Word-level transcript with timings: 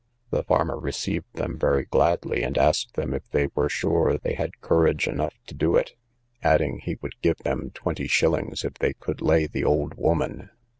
The 0.31 0.41
farmer 0.41 0.79
received 0.79 1.31
them 1.35 1.59
very 1.59 1.85
gladly, 1.85 2.41
and 2.41 2.57
asked 2.57 2.95
them 2.95 3.13
if 3.13 3.29
they 3.29 3.49
were 3.53 3.69
sure 3.69 4.17
they 4.17 4.33
had 4.33 4.59
courage 4.59 5.07
enough 5.07 5.35
to 5.45 5.53
do 5.53 5.75
it, 5.75 5.93
adding 6.41 6.79
he 6.79 6.97
would 7.03 7.21
give 7.21 7.37
them 7.43 7.69
twenty 7.75 8.07
shillings 8.07 8.63
if 8.65 8.73
they 8.73 8.93
could 8.93 9.21
lay 9.21 9.45
the 9.45 9.63
old 9.63 9.93
woman. 9.93 10.49